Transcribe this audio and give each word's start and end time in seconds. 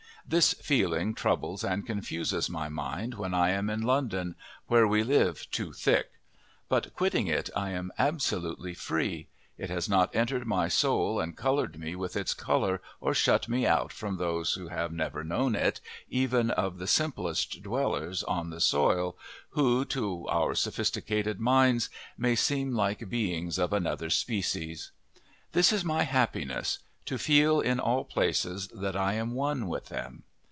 This 0.23 0.53
feeling 0.53 1.13
troubles 1.13 1.61
and 1.63 1.85
confuses 1.85 2.49
my 2.49 2.69
mind 2.69 3.15
when 3.15 3.33
I 3.33 3.49
am 3.49 3.69
in 3.69 3.81
London, 3.81 4.35
where 4.67 4.87
we 4.87 5.03
live 5.03 5.49
"too 5.51 5.73
thick"; 5.73 6.11
but 6.69 6.93
quitting 6.95 7.27
it 7.27 7.49
I 7.53 7.71
am 7.71 7.91
absolutely 7.97 8.73
free; 8.73 9.27
it 9.57 9.69
has 9.69 9.89
not 9.89 10.15
entered 10.15 10.45
my 10.45 10.69
soul 10.69 11.19
and 11.19 11.35
coloured 11.35 11.77
me 11.77 11.97
with 11.97 12.15
its 12.15 12.33
colour 12.33 12.81
or 13.01 13.13
shut 13.13 13.49
me 13.49 13.65
out 13.65 13.91
from 13.91 14.15
those 14.15 14.53
who 14.53 14.69
have 14.69 14.93
never 14.93 15.23
known 15.25 15.53
it, 15.53 15.81
even 16.07 16.49
of 16.51 16.77
the 16.77 16.87
simplest 16.87 17.61
dwellers 17.61 18.23
on 18.23 18.51
the 18.51 18.61
soil 18.61 19.17
who, 19.49 19.83
to 19.85 20.27
our 20.29 20.55
sophisticated 20.55 21.41
minds, 21.41 21.89
may 22.17 22.35
seem 22.35 22.73
like 22.73 23.09
beings 23.09 23.57
of 23.57 23.73
another 23.73 24.09
species. 24.09 24.91
This 25.51 25.73
is 25.73 25.83
my 25.83 26.03
happiness 26.03 26.79
to 27.03 27.17
feel, 27.17 27.59
in 27.61 27.79
all 27.79 28.05
places, 28.05 28.67
that 28.67 28.95
I 28.95 29.13
am 29.13 29.33
one 29.33 29.67
with 29.67 29.87
them. 29.87 30.21